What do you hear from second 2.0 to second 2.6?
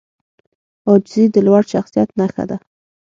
نښه ده.